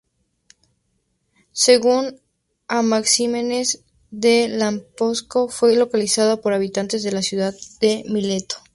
[1.53, 2.19] Según
[2.67, 8.55] Anaxímenes de Lámpsaco, fue colonizada por habitantes de la ciudad de Mileto.